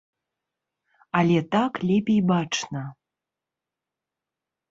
[1.19, 2.83] Але так лепей бачна.